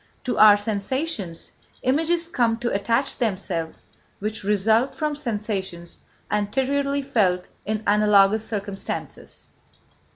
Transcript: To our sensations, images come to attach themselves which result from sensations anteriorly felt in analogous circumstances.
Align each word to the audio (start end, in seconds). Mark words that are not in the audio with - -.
To 0.23 0.35
our 0.39 0.57
sensations, 0.57 1.51
images 1.83 2.27
come 2.27 2.57
to 2.57 2.71
attach 2.73 3.19
themselves 3.19 3.85
which 4.17 4.43
result 4.43 4.95
from 4.97 5.15
sensations 5.15 5.99
anteriorly 6.31 7.03
felt 7.03 7.49
in 7.67 7.83
analogous 7.85 8.43
circumstances. 8.43 9.45